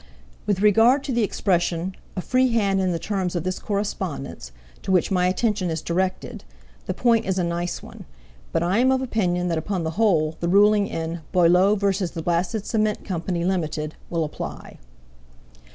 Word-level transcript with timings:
With 0.47 0.61
regard 0.61 1.03
to 1.03 1.11
the 1.11 1.21
expression, 1.21 1.93
'a 2.15 2.21
free 2.21 2.53
hand 2.53 2.81
in 2.81 2.91
the 2.91 2.97
terms 2.97 3.35
of 3.35 3.43
this 3.43 3.59
correspondence,' 3.59 4.51
to 4.81 4.91
which 4.91 5.11
my 5.11 5.27
attention 5.27 5.69
is 5.69 5.83
directed, 5.83 6.43
the 6.87 6.93
point 6.95 7.27
is 7.27 7.37
a 7.37 7.43
nice 7.43 7.83
one; 7.83 8.05
but 8.51 8.63
I 8.63 8.79
am 8.79 8.91
of 8.91 9.03
opinion 9.03 9.47
that 9.49 9.59
upon 9.59 9.83
the 9.83 9.91
whole 10.01 10.37
the 10.39 10.49
ruling 10.49 10.87
in 10.87 11.21
'Boileau 11.31 11.75
v. 11.75 11.91
The 12.03 12.23
Blasted 12.23 12.65
Cement 12.65 13.05
Co., 13.05 13.19
Ltd.,' 13.19 13.91
will 14.09 14.23
apply." 14.23 14.79